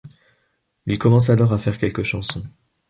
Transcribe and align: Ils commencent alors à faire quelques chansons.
Ils 0.87 0.97
commencent 0.97 1.29
alors 1.29 1.53
à 1.53 1.59
faire 1.59 1.77
quelques 1.77 2.01
chansons. 2.01 2.41